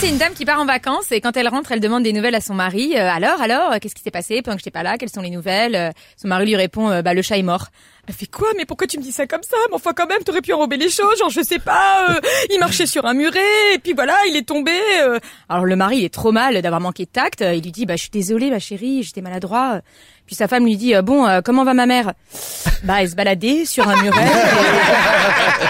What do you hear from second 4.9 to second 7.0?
Quelles sont les nouvelles? Euh, Son mari lui répond,